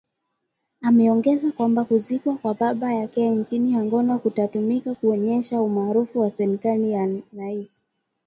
[0.81, 7.83] Ameongeza kwamba kuzikwa kwa baba yake nchini Angola kutatumika kuonyesha umaarufu wa serikali ya rais